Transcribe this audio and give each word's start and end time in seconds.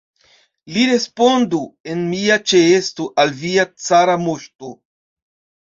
Li 0.77 0.85
respondu 0.91 1.59
en 1.93 2.01
mia 2.15 2.39
ĉeesto 2.53 3.09
al 3.25 3.37
via 3.45 3.69
cara 3.87 4.19
moŝto! 4.27 4.75